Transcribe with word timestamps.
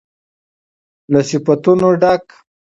له 1.11 1.19
صفتونو 1.29 1.87
ډک 2.01 2.25